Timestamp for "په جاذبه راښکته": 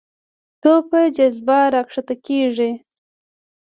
0.91-2.15